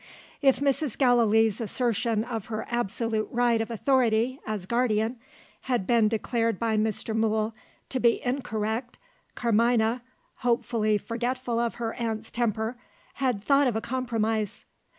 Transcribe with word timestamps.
If 0.41 0.61
Mrs. 0.61 0.97
Gallilee's 0.97 1.61
assertion 1.61 2.23
of 2.23 2.47
her 2.47 2.65
absolute 2.71 3.27
right 3.29 3.61
of 3.61 3.69
authority, 3.69 4.39
as 4.47 4.65
guardian, 4.65 5.19
had 5.69 5.85
been 5.85 6.07
declared 6.07 6.57
by 6.57 6.75
Mr. 6.75 7.15
Mool 7.15 7.53
to 7.89 7.99
be 7.99 8.19
incorrect, 8.25 8.97
Carmina 9.35 10.01
(hopefully 10.37 10.97
forgetful 10.97 11.59
of 11.59 11.75
her 11.75 11.93
aunt's 11.93 12.31
temper) 12.31 12.79
had 13.21 13.43
thought 13.43 13.67
of 13.67 13.75
a 13.75 13.81
compromise. 13.81 14.65